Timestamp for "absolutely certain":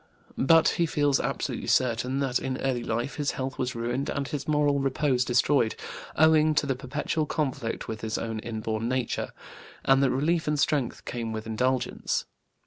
1.19-2.17